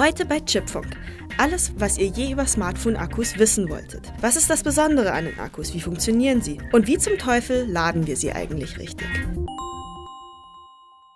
[0.00, 0.96] Heute bei Chipfunk.
[1.36, 4.10] Alles, was ihr je über Smartphone-Akkus wissen wolltet.
[4.22, 5.74] Was ist das Besondere an den Akkus?
[5.74, 6.58] Wie funktionieren sie?
[6.72, 9.06] Und wie zum Teufel laden wir sie eigentlich richtig?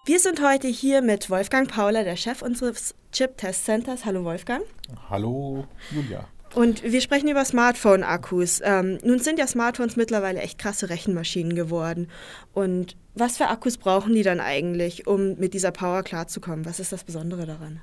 [0.05, 4.05] Wir sind heute hier mit Wolfgang Pauler, der Chef unseres Chip-Test-Centers.
[4.05, 4.63] Hallo Wolfgang.
[5.09, 6.29] Hallo Julia.
[6.55, 8.61] Und wir sprechen über Smartphone-Akkus.
[8.63, 12.11] Ähm, nun sind ja Smartphones mittlerweile echt krasse Rechenmaschinen geworden.
[12.53, 16.67] Und was für Akkus brauchen die dann eigentlich, um mit dieser Power klarzukommen?
[16.67, 17.81] Was ist das Besondere daran?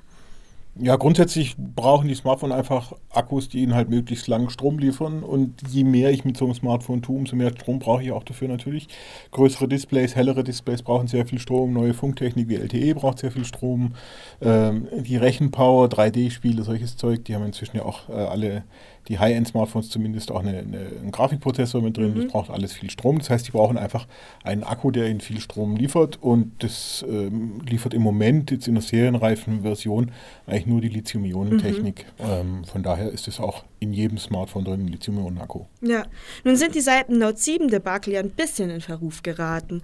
[0.80, 5.22] Ja, grundsätzlich brauchen die Smartphones einfach Akkus, die ihnen halt möglichst lang Strom liefern.
[5.22, 8.24] Und je mehr ich mit so einem Smartphone tue, umso mehr Strom brauche ich auch
[8.24, 8.88] dafür natürlich.
[9.32, 11.74] Größere Displays, hellere Displays brauchen sehr viel Strom.
[11.74, 13.92] Neue Funktechnik wie LTE braucht sehr viel Strom.
[14.40, 18.64] Ähm, die Rechenpower, 3D-Spiele, solches Zeug, die haben inzwischen ja auch äh, alle
[19.08, 22.14] die High-End-Smartphones zumindest auch eine, eine, einen Grafikprozessor mit drin.
[22.14, 22.22] Mhm.
[22.22, 23.18] Das braucht alles viel Strom.
[23.18, 24.06] Das heißt, die brauchen einfach
[24.44, 26.22] einen Akku, der ihnen viel Strom liefert.
[26.22, 30.12] Und das ähm, liefert im Moment jetzt in der serienreifen Version
[30.46, 32.06] eigentlich nur die Lithium-Ionen-Technik.
[32.18, 32.24] Mhm.
[32.24, 35.64] Ähm, von daher ist es auch in jedem Smartphone drin, ein Lithium-Ionen-Akku.
[35.80, 36.04] Ja,
[36.44, 39.82] nun sind die Seiten Note 7 Debakel ja ein bisschen in Verruf geraten.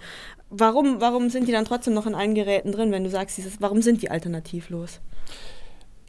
[0.51, 3.61] Warum, warum sind die dann trotzdem noch in allen Geräten drin, wenn du sagst, dieses,
[3.61, 5.01] warum sind die alternativlos?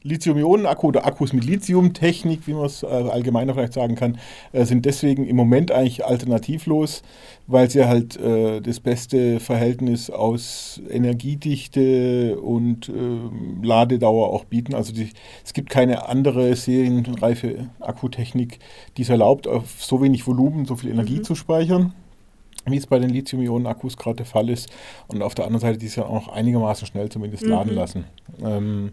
[0.03, 4.17] Lithium-Ionen-Akku oder Akkus mit Lithium-Technik, wie man es äh, allgemeiner vielleicht sagen kann,
[4.51, 7.03] äh, sind deswegen im Moment eigentlich alternativlos,
[7.47, 14.73] weil sie halt äh, das beste Verhältnis aus Energiedichte und ähm, Ladedauer auch bieten.
[14.73, 15.09] Also die,
[15.43, 18.59] es gibt keine andere serienreife Akkutechnik,
[18.97, 21.23] die es erlaubt, auf so wenig Volumen so viel Energie mhm.
[21.23, 21.93] zu speichern
[22.65, 24.69] wie es bei den Lithium-Ionen-Akkus gerade der Fall ist.
[25.07, 27.49] Und auf der anderen Seite, die es ja auch einigermaßen schnell zumindest mhm.
[27.49, 28.05] laden lassen.
[28.43, 28.91] Ähm,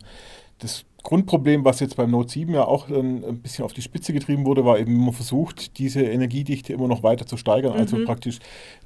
[0.59, 4.45] das Grundproblem, was jetzt beim Note 7 ja auch ein bisschen auf die Spitze getrieben
[4.45, 7.75] wurde, war eben, man versucht, diese Energiedichte immer noch weiter zu steigern.
[7.75, 8.03] Also mhm.
[8.03, 8.39] Also praktisch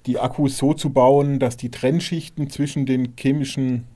[0.04, 3.86] die Akkus so zu bauen, dass die Trennschichten zwischen den chemischen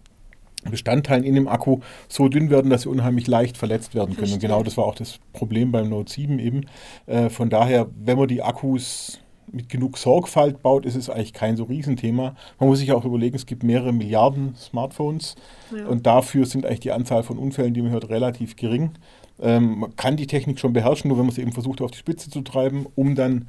[0.70, 4.28] Bestandteilen in dem Akku so dünn werden, dass sie unheimlich leicht verletzt werden können.
[4.28, 4.36] Verstehe.
[4.36, 6.62] Und genau das war auch das Problem beim Note 7 eben.
[7.04, 11.56] Äh, von daher, wenn man die Akkus mit genug Sorgfalt baut, ist es eigentlich kein
[11.56, 12.34] so Riesenthema.
[12.58, 15.36] Man muss sich auch überlegen, es gibt mehrere Milliarden Smartphones
[15.76, 15.86] ja.
[15.86, 18.92] und dafür sind eigentlich die Anzahl von Unfällen, die man hört, relativ gering.
[19.40, 21.98] Ähm, man kann die Technik schon beherrschen, nur wenn man es eben versucht, auf die
[21.98, 23.48] Spitze zu treiben, um dann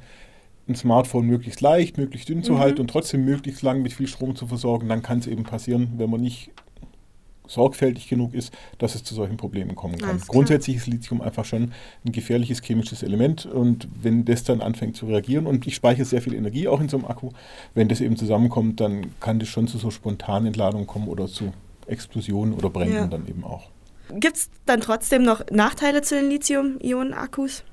[0.68, 2.42] ein Smartphone möglichst leicht, möglichst dünn mhm.
[2.42, 5.44] zu halten und trotzdem möglichst lang mit viel Strom zu versorgen, dann kann es eben
[5.44, 6.50] passieren, wenn man nicht
[7.46, 10.20] sorgfältig genug ist, dass es zu solchen Problemen kommen kann.
[10.26, 11.72] Grundsätzlich ist Lithium einfach schon
[12.04, 16.22] ein gefährliches chemisches Element und wenn das dann anfängt zu reagieren und ich speichere sehr
[16.22, 17.30] viel Energie auch in so einem Akku,
[17.74, 21.52] wenn das eben zusammenkommt, dann kann das schon zu so spontanen Entladungen kommen oder zu
[21.86, 23.06] Explosionen oder Bränden ja.
[23.06, 23.70] dann eben auch.
[24.14, 27.64] Gibt es dann trotzdem noch Nachteile zu den Lithium-Ionen-Akkus?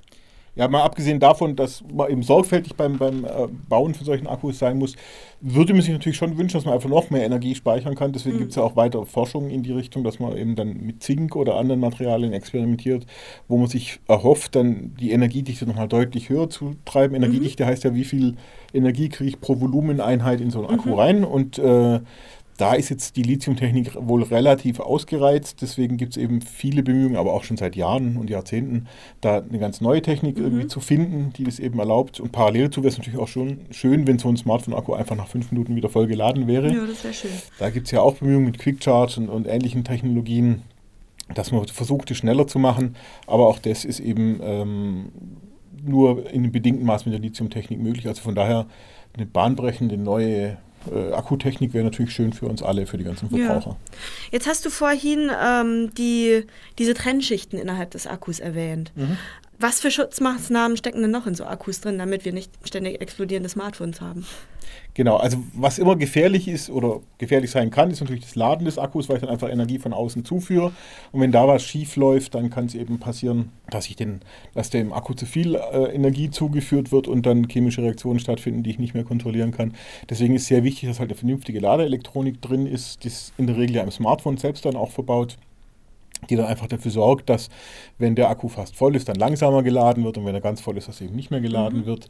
[0.55, 4.59] Ja, mal abgesehen davon, dass man eben sorgfältig beim, beim äh, Bauen von solchen Akkus
[4.59, 4.95] sein muss,
[5.41, 8.13] würde man sich natürlich schon wünschen, dass man einfach noch mehr Energie speichern kann.
[8.13, 8.39] Deswegen mhm.
[8.41, 11.35] gibt es ja auch weitere Forschungen in die Richtung, dass man eben dann mit Zink
[11.35, 13.07] oder anderen Materialien experimentiert,
[13.47, 17.15] wo man sich erhofft, dann die Energiedichte nochmal deutlich höher zu treiben.
[17.15, 17.67] Energiedichte mhm.
[17.69, 18.35] heißt ja, wie viel
[18.75, 20.95] Energie kriege ich pro Volumeneinheit in so einen Akku mhm.
[20.95, 21.23] rein.
[21.23, 21.99] Und äh,
[22.57, 25.61] da ist jetzt die Lithiumtechnik wohl relativ ausgereizt.
[25.61, 28.87] Deswegen gibt es eben viele Bemühungen, aber auch schon seit Jahren und Jahrzehnten,
[29.21, 30.43] da eine ganz neue Technik mhm.
[30.43, 32.19] irgendwie zu finden, die das eben erlaubt.
[32.19, 35.27] Und parallel dazu wäre es natürlich auch schon schön, wenn so ein Smartphone-Akku einfach nach
[35.27, 36.71] fünf Minuten wieder voll geladen wäre.
[36.71, 37.31] Ja, das wäre schön.
[37.59, 40.61] Da gibt es ja auch Bemühungen mit Quick Charge und, und ähnlichen Technologien,
[41.33, 42.95] dass man versucht, es schneller zu machen.
[43.25, 45.05] Aber auch das ist eben ähm,
[45.83, 48.07] nur in einem bedingten Maß mit der Lithiumtechnik möglich.
[48.07, 48.67] Also von daher
[49.15, 50.57] eine bahnbrechende neue
[50.91, 53.71] äh, Akkutechnik wäre natürlich schön für uns alle, für die ganzen Verbraucher.
[53.71, 53.97] Ja.
[54.31, 56.45] Jetzt hast du vorhin ähm, die,
[56.79, 58.91] diese Trennschichten innerhalb des Akkus erwähnt.
[58.95, 59.17] Mhm.
[59.63, 63.47] Was für Schutzmaßnahmen stecken denn noch in so Akkus drin, damit wir nicht ständig explodierende
[63.47, 64.25] Smartphones haben?
[64.93, 68.77] Genau, also was immer gefährlich ist oder gefährlich sein kann, ist natürlich das Laden des
[68.77, 70.73] Akkus, weil ich dann einfach Energie von außen zuführe.
[71.13, 74.19] Und wenn da was schief läuft, dann kann es eben passieren, dass ich den,
[74.53, 78.71] dass dem Akku zu viel äh, Energie zugeführt wird und dann chemische Reaktionen stattfinden, die
[78.71, 79.75] ich nicht mehr kontrollieren kann.
[80.09, 83.55] Deswegen ist sehr wichtig, dass halt eine vernünftige Ladeelektronik drin ist, die ist in der
[83.55, 85.37] Regel ja im Smartphone selbst dann auch verbaut
[86.29, 87.49] die dann einfach dafür sorgt, dass
[87.97, 90.77] wenn der Akku fast voll ist, dann langsamer geladen wird und wenn er ganz voll
[90.77, 91.85] ist, dass eben nicht mehr geladen mhm.
[91.85, 92.07] wird.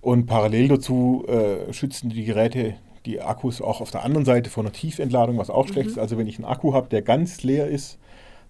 [0.00, 2.74] Und parallel dazu äh, schützen die Geräte
[3.06, 5.72] die Akkus auch auf der anderen Seite vor einer Tiefentladung, was auch mhm.
[5.72, 5.98] schlecht ist.
[5.98, 7.98] Also wenn ich einen Akku habe, der ganz leer ist,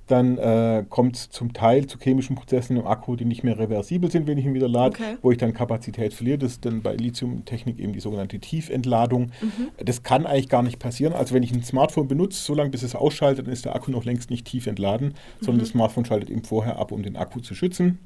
[0.06, 4.10] dann äh, kommt es zum Teil zu chemischen Prozessen im Akku, die nicht mehr reversibel
[4.10, 5.16] sind, wenn ich ihn wieder lade, okay.
[5.22, 6.38] wo ich dann Kapazität verliere.
[6.38, 9.30] Das ist dann bei Lithiumtechnik eben die sogenannte Tiefentladung.
[9.40, 9.68] Mhm.
[9.84, 11.12] Das kann eigentlich gar nicht passieren.
[11.12, 13.90] Also wenn ich ein Smartphone benutze, so lange bis es ausschaltet, dann ist der Akku
[13.90, 15.44] noch längst nicht tief entladen, mhm.
[15.44, 17.98] sondern das Smartphone schaltet eben vorher ab, um den Akku zu schützen.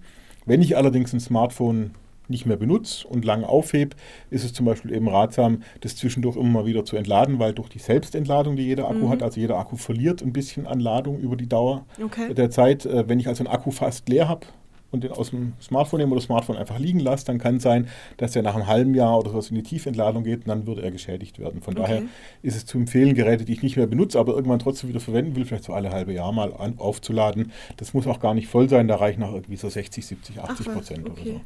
[0.44, 1.92] Wenn ich allerdings ein Smartphone
[2.28, 3.96] nicht mehr benutze und lange aufhebe,
[4.30, 7.68] ist es zum Beispiel eben ratsam, das zwischendurch immer mal wieder zu entladen, weil durch
[7.68, 9.10] die Selbstentladung, die jeder Akku mhm.
[9.10, 12.32] hat, also jeder Akku verliert ein bisschen an Ladung über die Dauer okay.
[12.34, 12.86] der Zeit.
[12.86, 14.46] Äh, wenn ich also einen Akku fast leer habe,
[14.90, 17.62] und den aus dem Smartphone nehme oder das Smartphone einfach liegen lasse, dann kann es
[17.62, 20.66] sein, dass er nach einem halben Jahr oder sowas in die Tiefentladung geht und dann
[20.66, 21.60] würde er geschädigt werden.
[21.62, 21.82] Von okay.
[21.82, 22.02] daher
[22.42, 25.36] ist es zu empfehlen, Geräte, die ich nicht mehr benutze, aber irgendwann trotzdem wieder verwenden
[25.36, 27.52] will, vielleicht so alle halbe Jahr mal an, aufzuladen.
[27.76, 30.66] Das muss auch gar nicht voll sein, da reichen noch irgendwie so 60, 70, 80
[30.66, 31.20] Prozent okay.
[31.20, 31.40] oder so.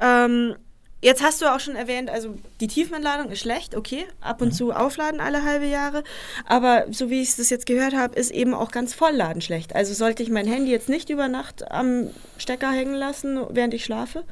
[0.00, 0.54] Ähm,
[1.04, 4.52] Jetzt hast du auch schon erwähnt, also die Tiefenentladung ist schlecht, okay, ab und mhm.
[4.52, 6.04] zu aufladen alle halbe Jahre,
[6.46, 9.74] aber so wie ich das jetzt gehört habe, ist eben auch ganz Vollladen schlecht.
[9.74, 13.84] Also sollte ich mein Handy jetzt nicht über Nacht am Stecker hängen lassen, während ich
[13.84, 14.22] schlafe?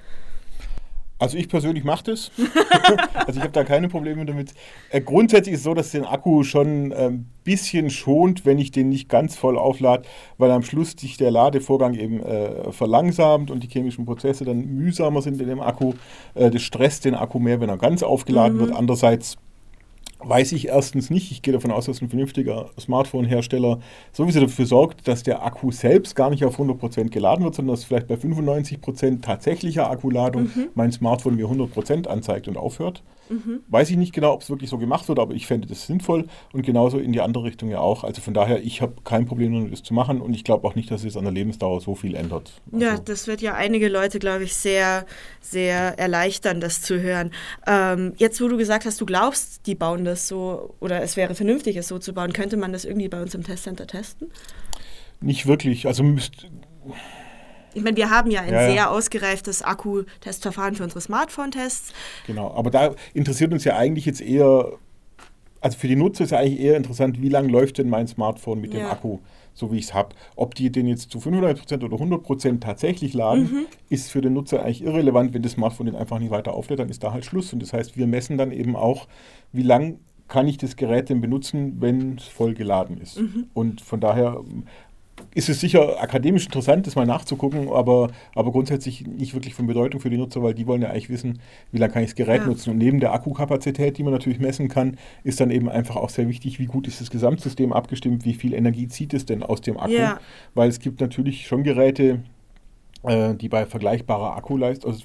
[1.20, 2.32] Also ich persönlich mache das.
[3.14, 4.54] also ich habe da keine Probleme damit.
[4.88, 8.70] Äh, grundsätzlich ist es so, dass den Akku schon ein ähm, bisschen schont, wenn ich
[8.70, 10.04] den nicht ganz voll auflade,
[10.38, 15.20] weil am Schluss sich der Ladevorgang eben äh, verlangsamt und die chemischen Prozesse dann mühsamer
[15.20, 15.92] sind in dem Akku.
[16.34, 18.60] Äh, das stresst den Akku mehr, wenn er ganz aufgeladen mhm.
[18.60, 18.72] wird.
[18.74, 19.36] Andererseits
[20.22, 21.30] weiß ich erstens nicht.
[21.30, 23.80] Ich gehe davon aus, dass ein vernünftiger Smartphone-Hersteller
[24.12, 27.84] sowieso dafür sorgt, dass der Akku selbst gar nicht auf 100% geladen wird, sondern dass
[27.84, 30.68] vielleicht bei 95% tatsächlicher Akkuladung mhm.
[30.74, 33.02] mein Smartphone mir 100% anzeigt und aufhört.
[33.30, 33.60] Mhm.
[33.68, 36.26] Weiß ich nicht genau, ob es wirklich so gemacht wird, aber ich fände das sinnvoll
[36.52, 38.02] und genauso in die andere Richtung ja auch.
[38.02, 40.74] Also von daher, ich habe kein Problem damit, das zu machen und ich glaube auch
[40.74, 42.60] nicht, dass es an der Lebensdauer so viel ändert.
[42.72, 45.06] Also ja, das wird ja einige Leute, glaube ich, sehr,
[45.40, 47.30] sehr erleichtern, das zu hören.
[47.68, 51.36] Ähm, jetzt, wo du gesagt hast, du glaubst, die bauen das so oder es wäre
[51.36, 54.28] vernünftig, es so zu bauen, könnte man das irgendwie bei uns im Testcenter testen?
[55.20, 55.86] Nicht wirklich.
[55.86, 56.46] Also müsst
[57.74, 58.90] ich meine, wir haben ja ein ja, sehr ja.
[58.90, 61.92] ausgereiftes Akku-Testverfahren für unsere Smartphone-Tests.
[62.26, 64.72] Genau, aber da interessiert uns ja eigentlich jetzt eher,
[65.60, 68.60] also für die Nutzer ist ja eigentlich eher interessant, wie lange läuft denn mein Smartphone
[68.60, 68.80] mit ja.
[68.80, 69.18] dem Akku,
[69.54, 70.14] so wie ich es habe.
[70.36, 73.66] Ob die den jetzt zu 95% oder 100% tatsächlich laden, mhm.
[73.88, 75.34] ist für den Nutzer eigentlich irrelevant.
[75.34, 77.52] Wenn das Smartphone den einfach nicht weiter auflädt, dann ist da halt Schluss.
[77.52, 79.06] Und das heißt, wir messen dann eben auch,
[79.52, 79.98] wie lange
[80.30, 83.20] kann ich das Gerät denn benutzen, wenn es voll geladen ist.
[83.20, 83.48] Mhm.
[83.52, 84.42] Und von daher
[85.34, 90.00] ist es sicher akademisch interessant, das mal nachzugucken, aber, aber grundsätzlich nicht wirklich von Bedeutung
[90.00, 91.40] für die Nutzer, weil die wollen ja eigentlich wissen,
[91.72, 92.46] wie lange kann ich das Gerät ja.
[92.46, 92.70] nutzen.
[92.70, 96.28] Und neben der Akkukapazität, die man natürlich messen kann, ist dann eben einfach auch sehr
[96.28, 99.78] wichtig, wie gut ist das Gesamtsystem abgestimmt, wie viel Energie zieht es denn aus dem
[99.78, 99.92] Akku.
[99.92, 100.20] Ja.
[100.54, 102.20] Weil es gibt natürlich schon Geräte,
[103.02, 105.04] äh, die bei vergleichbarer Akkuleistung, also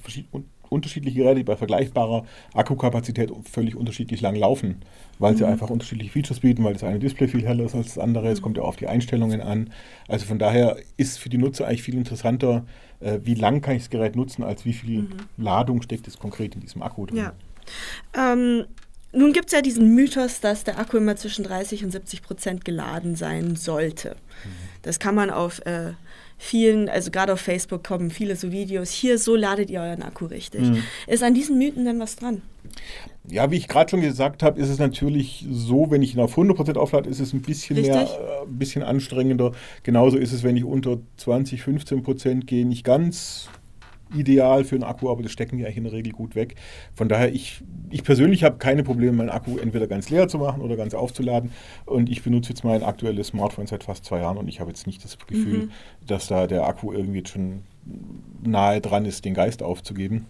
[0.69, 4.81] unterschiedliche Geräte, die bei vergleichbarer Akkukapazität völlig unterschiedlich lang laufen,
[5.19, 5.37] weil mhm.
[5.37, 8.29] sie einfach unterschiedliche Features bieten, weil das eine Display viel heller ist als das andere.
[8.29, 9.71] Es kommt ja auf die Einstellungen an.
[10.07, 12.65] Also von daher ist für die Nutzer eigentlich viel interessanter,
[12.99, 15.17] äh, wie lang kann ich das Gerät nutzen, als wie viel mhm.
[15.37, 17.17] Ladung steckt es konkret in diesem Akku drin.
[17.17, 17.33] Ja.
[18.15, 18.65] Ähm,
[19.11, 22.65] nun gibt es ja diesen Mythos, dass der Akku immer zwischen 30 und 70 Prozent
[22.65, 24.17] geladen sein sollte.
[24.43, 24.49] Mhm.
[24.81, 25.93] Das kann man auf äh,
[26.37, 30.25] vielen, also gerade auf Facebook kommen viele so Videos, hier, so ladet ihr euren Akku
[30.25, 30.61] richtig.
[30.61, 30.83] Mhm.
[31.07, 32.41] Ist an diesen Mythen denn was dran?
[33.27, 36.37] Ja, wie ich gerade schon gesagt habe, ist es natürlich so, wenn ich ihn auf
[36.37, 37.95] 100% auflade, ist es ein bisschen Richtig.
[37.95, 39.51] mehr, äh, ein bisschen anstrengender.
[39.83, 43.49] Genauso ist es, wenn ich unter 20, 15% gehe, nicht ganz
[44.13, 46.55] ideal für einen Akku, aber das stecken die eigentlich in der Regel gut weg.
[46.93, 50.61] Von daher, ich, ich persönlich habe keine Probleme, meinen Akku entweder ganz leer zu machen
[50.61, 51.51] oder ganz aufzuladen.
[51.85, 54.87] Und ich benutze jetzt mein aktuelles Smartphone seit fast zwei Jahren und ich habe jetzt
[54.87, 55.71] nicht das Gefühl, mhm.
[56.05, 57.63] dass da der Akku irgendwie schon
[58.43, 60.25] nahe dran ist, den Geist aufzugeben.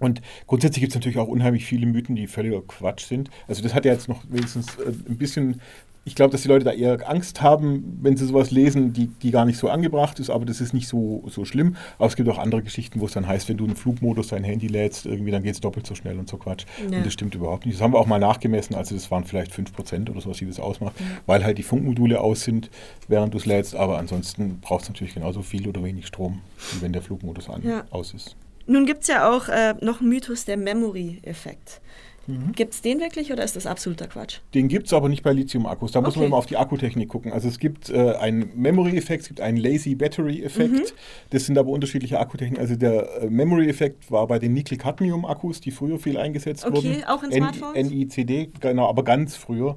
[0.00, 3.30] Und grundsätzlich gibt es natürlich auch unheimlich viele Mythen, die völliger Quatsch sind.
[3.48, 5.60] Also das hat ja jetzt noch wenigstens äh, ein bisschen
[6.04, 9.30] ich glaube, dass die Leute da eher Angst haben, wenn sie sowas lesen, die, die
[9.30, 11.76] gar nicht so angebracht ist, aber das ist nicht so, so schlimm.
[11.98, 14.44] Aber es gibt auch andere Geschichten, wo es dann heißt, wenn du einen Flugmodus dein
[14.44, 16.66] Handy lädst, irgendwie, dann geht es doppelt so schnell und so Quatsch.
[16.90, 16.98] Ja.
[16.98, 17.76] Und das stimmt überhaupt nicht.
[17.76, 20.60] Das haben wir auch mal nachgemessen, also das waren vielleicht 5% oder sowas, die das
[20.60, 21.06] ausmacht, ja.
[21.26, 22.70] weil halt die Funkmodule aus sind,
[23.08, 26.40] während du es lädst, aber ansonsten brauchst du natürlich genauso viel oder wenig Strom,
[26.72, 27.84] wie wenn der Flugmodus an, ja.
[27.90, 28.36] aus ist.
[28.66, 31.80] Nun gibt es ja auch äh, noch einen Mythos der Memory-Effekt.
[32.26, 32.52] Mhm.
[32.52, 34.38] Gibt es den wirklich oder ist das absoluter Quatsch?
[34.54, 35.92] Den gibt es aber nicht bei Lithium-Akkus.
[35.92, 36.06] Da okay.
[36.06, 37.32] muss man immer auf die Akkutechnik gucken.
[37.32, 40.72] Also es gibt äh, einen Memory-Effekt, es gibt einen Lazy Battery-Effekt.
[40.72, 40.82] Mhm.
[41.30, 42.60] Das sind aber unterschiedliche Akkutechniken.
[42.60, 46.90] Also der äh, Memory-Effekt war bei den Nickel-Cadmium-Akkus, die früher viel eingesetzt okay, wurden.
[46.92, 47.90] Okay, auch in Smartphones?
[47.90, 49.76] NICD, genau, aber ganz früher.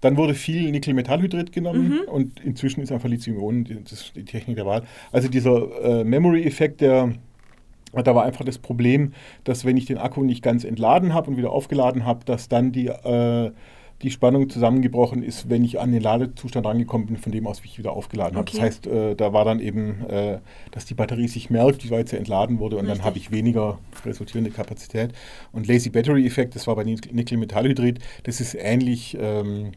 [0.00, 2.08] Dann wurde viel Nickel-Metallhydrid genommen mhm.
[2.08, 3.78] und inzwischen ist einfach Lithium-Ionen die,
[4.16, 4.82] die Technik der Wahl.
[5.12, 7.14] Also dieser äh, Memory-Effekt, der
[8.02, 9.12] da war einfach das Problem,
[9.44, 12.72] dass wenn ich den Akku nicht ganz entladen habe und wieder aufgeladen habe, dass dann
[12.72, 13.52] die, äh,
[14.02, 17.68] die Spannung zusammengebrochen ist, wenn ich an den Ladezustand rangekommen bin, von dem aus, wie
[17.68, 18.58] ich wieder aufgeladen okay.
[18.58, 18.58] habe.
[18.58, 20.38] Das heißt, äh, da war dann eben, äh,
[20.72, 22.98] dass die Batterie sich merkt, wie weit sie entladen wurde und Richtig.
[22.98, 25.12] dann habe ich weniger resultierende Kapazität.
[25.52, 29.16] Und Lazy Battery Effekt, das war bei Nickel-Metallhydrid, das ist ähnlich.
[29.20, 29.72] Ähm,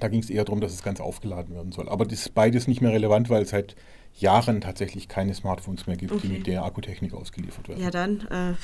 [0.00, 1.86] Da ging es eher darum, dass es ganz aufgeladen werden soll.
[1.90, 3.76] Aber das ist beides nicht mehr relevant, weil es seit
[4.18, 6.26] Jahren tatsächlich keine Smartphones mehr gibt, okay.
[6.26, 7.82] die mit der Akkutechnik ausgeliefert werden.
[7.82, 8.54] Ja, dann, äh,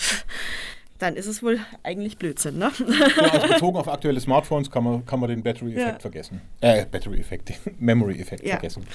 [0.99, 2.71] dann ist es wohl eigentlich Blödsinn, ne?
[3.17, 5.99] Ja, also bezogen auf aktuelle Smartphones kann man, kann man den Battery-Effekt ja.
[5.99, 6.40] vergessen.
[6.61, 8.52] Äh, Battery-Effekt, den Memory-Effekt ja.
[8.52, 8.87] vergessen.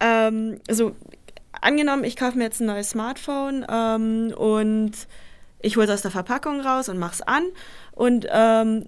[0.00, 0.94] Ähm, also,
[1.60, 4.92] angenommen, ich kaufe mir jetzt ein neues Smartphone ähm, und
[5.60, 7.44] ich hole es aus der Verpackung raus und mache es an
[7.92, 8.86] und ähm,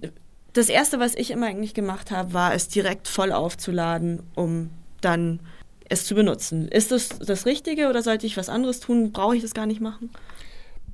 [0.54, 5.40] das erste, was ich immer eigentlich gemacht habe, war es direkt voll aufzuladen, um dann
[5.88, 6.68] es zu benutzen.
[6.68, 9.12] Ist das das Richtige oder sollte ich was anderes tun?
[9.12, 10.10] Brauche ich das gar nicht machen?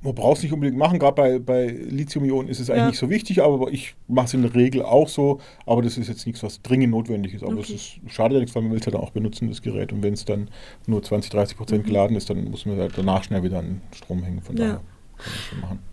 [0.03, 2.87] Man braucht es nicht unbedingt machen, gerade bei, bei Lithium-Ionen ist es eigentlich ja.
[2.87, 5.39] nicht so wichtig, aber ich mache es in der Regel auch so.
[5.67, 7.43] Aber das ist jetzt nichts, was dringend notwendig ist.
[7.43, 9.93] Aber es ist schade nichts, weil man will es ja dann auch benutzen, das Gerät.
[9.93, 10.49] Und wenn es dann
[10.87, 11.87] nur 20, 30 Prozent mhm.
[11.87, 14.41] geladen ist, dann muss man halt danach schnell wieder an Strom hängen.
[14.41, 14.63] Von ja.
[14.63, 14.85] daher kann
[15.19, 15.90] man das schon machen.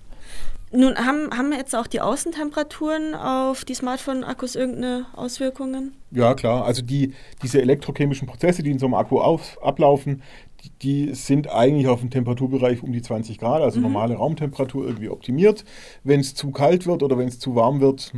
[0.70, 5.94] Nun, haben, haben jetzt auch die Außentemperaturen auf die Smartphone-Akkus irgendeine Auswirkungen?
[6.10, 6.64] Ja, klar.
[6.64, 10.22] Also die, diese elektrochemischen Prozesse, die in so einem Akku auf, ablaufen,
[10.62, 13.84] die, die, sind eigentlich auf dem Temperaturbereich um die 20 Grad, also mhm.
[13.84, 15.64] normale Raumtemperatur irgendwie optimiert.
[16.04, 18.12] Wenn es zu kalt wird oder wenn es zu warm wird,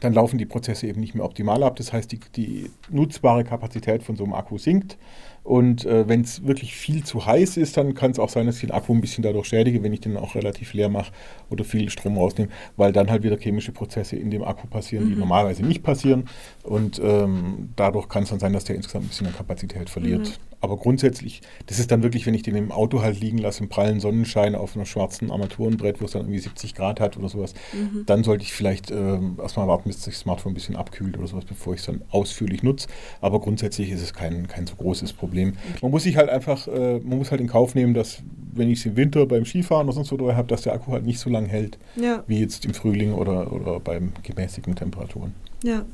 [0.00, 1.76] dann laufen die Prozesse eben nicht mehr optimal ab.
[1.76, 4.98] Das heißt, die, die nutzbare Kapazität von so einem Akku sinkt.
[5.44, 8.56] Und äh, wenn es wirklich viel zu heiß ist, dann kann es auch sein, dass
[8.56, 11.12] ich den Akku ein bisschen dadurch schädige, wenn ich den auch relativ leer mache
[11.50, 15.14] oder viel Strom rausnehme, weil dann halt wieder chemische Prozesse in dem Akku passieren, die
[15.14, 15.20] mhm.
[15.20, 16.28] normalerweise nicht passieren.
[16.62, 20.28] Und ähm, dadurch kann es dann sein, dass der insgesamt ein bisschen an Kapazität verliert.
[20.28, 20.52] Mhm.
[20.62, 23.68] Aber grundsätzlich, das ist dann wirklich, wenn ich den im Auto halt liegen lasse, im
[23.68, 27.54] prallen Sonnenschein auf einer schwarzen Armaturenbrett, wo es dann irgendwie 70 Grad hat oder sowas,
[27.72, 28.04] mhm.
[28.06, 31.26] dann sollte ich vielleicht ähm, erstmal warten, bis sich das Smartphone ein bisschen abkühlt oder
[31.26, 32.86] sowas, bevor ich es dann ausführlich nutze.
[33.20, 35.31] Aber grundsätzlich ist es kein, kein so großes Problem.
[35.34, 38.22] Man muss sich halt einfach, äh, man muss halt in Kauf nehmen, dass
[38.54, 40.92] wenn ich es im Winter beim Skifahren oder sonst wo dabei habe, dass der Akku
[40.92, 42.22] halt nicht so lange hält, ja.
[42.26, 45.34] wie jetzt im Frühling oder, oder beim gemäßigten Temperaturen.
[45.62, 45.84] Ja.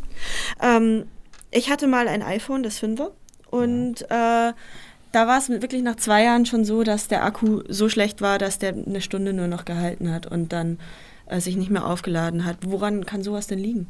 [0.61, 1.05] Ähm,
[1.51, 3.11] ich hatte mal ein iPhone, das 5er.
[3.51, 4.53] Und äh,
[5.13, 8.39] da war es wirklich nach zwei Jahren schon so, dass der Akku so schlecht war,
[8.39, 10.79] dass der eine Stunde nur noch gehalten hat und dann
[11.27, 12.59] äh, sich nicht mehr aufgeladen hat.
[12.63, 13.87] Woran kann sowas denn liegen?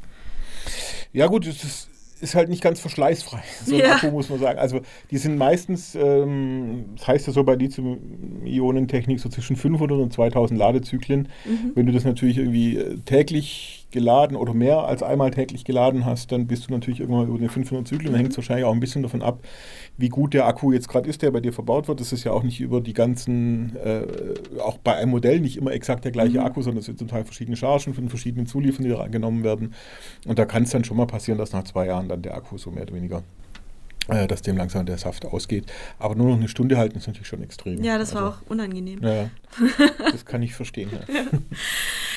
[1.12, 1.88] Ja gut, es ist,
[2.20, 3.96] ist halt nicht ganz verschleißfrei, so ein ja.
[3.96, 4.58] Akku muss man sagen.
[4.58, 10.12] Also die sind meistens, ähm, das heißt ja so bei Lithium-Ionen-Technik so zwischen 500 und
[10.12, 11.28] 2000 Ladezyklen.
[11.44, 11.72] Mhm.
[11.74, 16.30] Wenn du das natürlich irgendwie äh, täglich geladen oder mehr als einmal täglich geladen hast,
[16.30, 18.12] dann bist du natürlich irgendwann über den 500 Zyklen.
[18.12, 19.40] Da hängt es wahrscheinlich auch ein bisschen davon ab,
[19.96, 22.00] wie gut der Akku jetzt gerade ist, der bei dir verbaut wird.
[22.00, 24.02] Das ist ja auch nicht über die ganzen, äh,
[24.60, 26.46] auch bei einem Modell nicht immer exakt der gleiche mhm.
[26.46, 29.74] Akku, sondern es sind zum Teil verschiedene Chargen von verschiedenen Zuliefern, die da angenommen werden.
[30.26, 32.58] Und da kann es dann schon mal passieren, dass nach zwei Jahren dann der Akku
[32.58, 33.22] so mehr oder weniger
[34.08, 35.66] äh, dass dem langsam der Saft ausgeht.
[35.98, 37.82] Aber nur noch eine Stunde halten ist natürlich schon extrem.
[37.84, 39.02] Ja, das war also, auch unangenehm.
[39.02, 39.30] Ja,
[40.12, 40.90] das kann ich verstehen.
[40.92, 41.14] Ja.
[41.14, 41.24] Ja,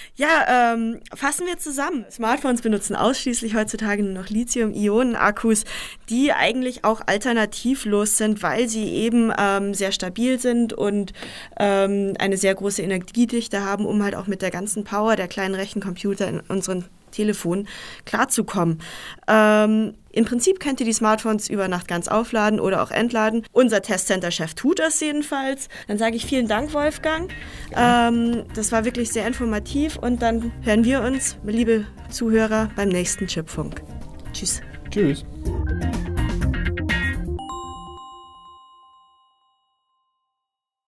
[0.48, 2.06] ähm, fassen wir zusammen.
[2.12, 5.64] Smartphones benutzen ausschließlich heutzutage nur noch Lithium-Ionen-Akkus,
[6.10, 11.14] die eigentlich auch alternativlos sind, weil sie eben ähm, sehr stabil sind und
[11.58, 15.56] ähm, eine sehr große Energiedichte haben, um halt auch mit der ganzen Power der kleinen
[15.56, 17.68] Rechencomputer in unseren Telefon
[18.06, 18.80] klarzukommen.
[19.28, 23.44] Ähm, Im Prinzip könnt ihr die Smartphones über Nacht ganz aufladen oder auch entladen.
[23.52, 25.70] Unser Testcenter-Chef tut das jedenfalls.
[25.88, 27.32] Dann sage ich vielen Dank, Wolfgang.
[27.76, 33.28] Ähm, das war wirklich sehr informativ und dann hören wir uns, liebe Zuhörer, beim nächsten
[33.28, 33.82] Chipfunk.
[34.34, 34.62] Tschüss.
[34.90, 35.24] Tschüss.